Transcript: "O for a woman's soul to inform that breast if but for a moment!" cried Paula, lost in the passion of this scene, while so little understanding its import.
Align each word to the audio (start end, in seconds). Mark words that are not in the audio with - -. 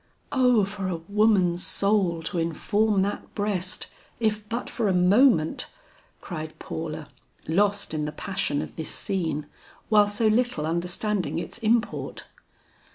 "O 0.31 0.65
for 0.65 0.87
a 0.87 0.95
woman's 0.95 1.63
soul 1.63 2.23
to 2.23 2.39
inform 2.39 3.03
that 3.03 3.35
breast 3.35 3.85
if 4.19 4.49
but 4.49 4.67
for 4.67 4.87
a 4.87 4.93
moment!" 4.95 5.67
cried 6.21 6.57
Paula, 6.57 7.07
lost 7.47 7.93
in 7.93 8.05
the 8.05 8.11
passion 8.11 8.63
of 8.63 8.77
this 8.77 8.89
scene, 8.89 9.45
while 9.89 10.07
so 10.07 10.25
little 10.25 10.65
understanding 10.65 11.37
its 11.37 11.59
import. 11.59 12.25